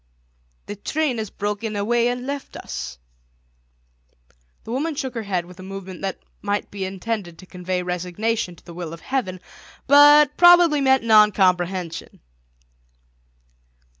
[0.65, 2.97] "The train has broken away and left us!"
[4.63, 8.55] The woman shook her head with a movement that might be intended to convey resignation
[8.55, 9.39] to the will of heaven,
[9.85, 12.19] but probably meant noncomprehension.